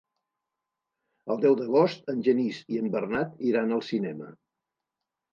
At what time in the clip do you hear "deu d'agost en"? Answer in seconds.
1.43-2.23